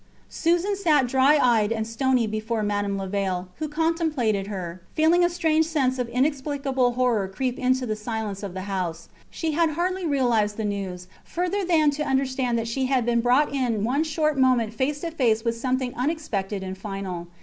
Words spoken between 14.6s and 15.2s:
face to